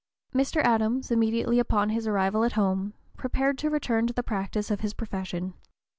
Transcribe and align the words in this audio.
Mr. 0.33 0.59
Adams, 0.63 1.11
immediately 1.11 1.59
upon 1.59 1.89
his 1.89 2.07
arrival 2.07 2.43
at 2.43 2.53
home, 2.53 2.95
prepared 3.17 3.55
to 3.59 3.69
return 3.69 4.07
to 4.07 4.13
the 4.13 4.23
practice 4.23 4.71
of 4.71 4.79
his 4.79 4.95
profession. 4.95 5.53